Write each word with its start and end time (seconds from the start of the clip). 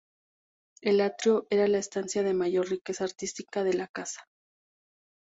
El 0.81 0.99
atrio 0.99 1.45
era 1.51 1.67
la 1.67 1.77
estancia 1.77 2.23
de 2.23 2.33
mayor 2.33 2.67
riqueza 2.71 3.03
artística 3.03 3.63
de 3.63 3.73
la 3.75 3.87
casa. 3.87 4.27